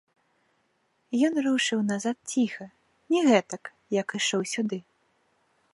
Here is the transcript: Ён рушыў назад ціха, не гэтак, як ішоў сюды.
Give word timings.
Ён 1.27 1.33
рушыў 1.47 1.79
назад 1.91 2.17
ціха, 2.33 2.65
не 3.15 3.21
гэтак, 3.29 3.63
як 4.01 4.07
ішоў 4.23 4.41
сюды. 4.57 4.77